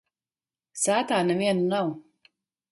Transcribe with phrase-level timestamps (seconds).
[0.85, 1.95] Sētā neviena nav.